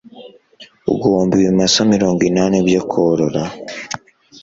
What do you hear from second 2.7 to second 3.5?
korora